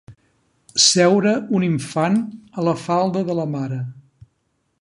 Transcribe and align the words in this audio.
Seure 0.85 1.33
un 1.59 1.67
infant 1.69 2.17
a 2.63 2.67
la 2.69 2.75
falda 2.87 3.25
de 3.31 3.37
la 3.41 3.49
mare. 3.57 3.79